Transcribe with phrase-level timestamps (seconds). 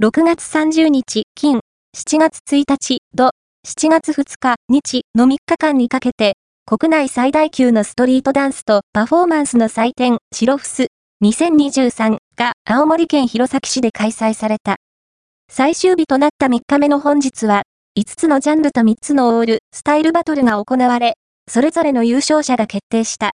[0.00, 1.58] 6月30日、金、
[1.96, 3.30] 7月1日、土、
[3.66, 6.34] 7月2日、日の3日間にかけて、
[6.66, 10.86] 国内最大級のストリートダンスとパフォーマンスの祭典、シロフス
[11.24, 14.76] 2023が青森県弘前市で開催された。
[15.50, 17.62] 最終日となった3日目の本日は、
[17.98, 21.14] 5つのジャンルと3つのオール、スタイルバトルが行われ、
[21.50, 23.26] それぞれの優勝者が決定した。